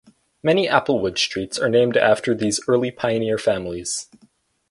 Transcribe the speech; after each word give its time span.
Many 0.41 0.67
Applewood 0.67 1.19
streets 1.19 1.59
are 1.59 1.69
named 1.69 1.95
after 1.95 2.33
these 2.33 2.59
early 2.67 2.89
pioneer 2.89 3.37
families. 3.37 4.07